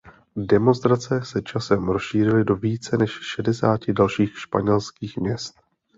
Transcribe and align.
Demonstrace 0.47 1.23
se 1.25 1.41
časem 1.41 1.89
rozšířily 1.89 2.45
do 2.45 2.55
více 2.55 2.97
než 2.97 3.11
šedesáti 3.11 3.93
dalších 3.93 4.39
španělských 4.39 5.17
měst. 5.17 5.53